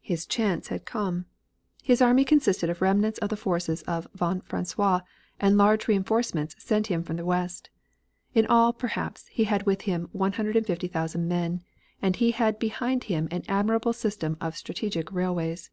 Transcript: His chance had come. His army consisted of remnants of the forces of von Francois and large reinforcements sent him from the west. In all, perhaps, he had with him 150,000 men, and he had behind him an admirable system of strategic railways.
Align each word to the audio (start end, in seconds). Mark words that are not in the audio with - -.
His 0.00 0.26
chance 0.26 0.68
had 0.68 0.84
come. 0.84 1.26
His 1.82 2.00
army 2.00 2.24
consisted 2.24 2.70
of 2.70 2.80
remnants 2.80 3.18
of 3.18 3.30
the 3.30 3.36
forces 3.36 3.82
of 3.82 4.06
von 4.14 4.40
Francois 4.40 5.00
and 5.40 5.58
large 5.58 5.88
reinforcements 5.88 6.54
sent 6.62 6.86
him 6.86 7.02
from 7.02 7.16
the 7.16 7.24
west. 7.24 7.68
In 8.32 8.46
all, 8.46 8.72
perhaps, 8.72 9.26
he 9.26 9.42
had 9.42 9.66
with 9.66 9.80
him 9.80 10.08
150,000 10.12 11.26
men, 11.26 11.64
and 12.00 12.14
he 12.14 12.30
had 12.30 12.60
behind 12.60 13.02
him 13.10 13.26
an 13.32 13.42
admirable 13.48 13.92
system 13.92 14.36
of 14.40 14.56
strategic 14.56 15.10
railways. 15.10 15.72